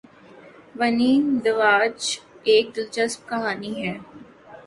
[0.77, 1.11] ونی
[1.43, 2.01] داوچ
[2.49, 3.95] ایک دلچسپ کہانی ہے۔